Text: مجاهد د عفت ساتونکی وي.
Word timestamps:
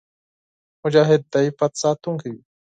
مجاهد 0.83 1.21
د 1.33 1.33
عفت 1.47 1.71
ساتونکی 1.83 2.29
وي. 2.33 2.41